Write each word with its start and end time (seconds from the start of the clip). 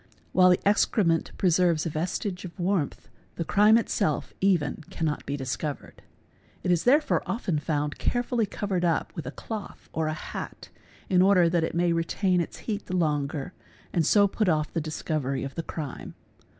While 0.31 0.49
the 0.49 0.67
excrement 0.67 1.31
preserves 1.37 1.85
a 1.85 1.91
vestige 1.91 2.43
of 2.43 2.59
warmth 2.59 3.07
the 3.35 3.43
crime 3.45 3.77
itself 3.77 4.33
even 4.41 4.83
cannot 4.89 5.23
be 5.27 5.37
discovered. 5.37 6.01
It 6.63 6.71
is 6.71 6.85
therefore 6.85 7.21
often 7.27 7.59
found 7.59 7.99
carefully 7.99 8.47
covered 8.47 8.83
up 8.83 9.13
with 9.15 9.27
a 9.27 9.31
cloth 9.31 9.89
or 9.93 10.07
a 10.07 10.13
hat 10.15 10.69
in 11.07 11.21
order 11.21 11.49
that 11.49 11.63
it 11.63 11.75
may 11.75 11.93
retain 11.93 12.41
its 12.41 12.57
heat 12.65 12.87
the 12.87 12.95
longer 12.97 13.53
and 13.93 14.03
so 14.03 14.27
put 14.27 14.49
off 14.49 14.73
the 14.73 14.81
discovery 14.81 15.43
of 15.43 15.53
the 15.53 15.61
crime. 15.61 16.15